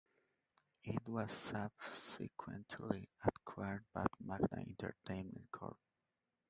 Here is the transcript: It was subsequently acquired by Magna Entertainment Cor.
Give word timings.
It 0.83 1.07
was 1.07 1.31
subsequently 1.31 3.07
acquired 3.23 3.85
by 3.93 4.07
Magna 4.25 4.47
Entertainment 4.57 5.51
Cor. 5.51 5.77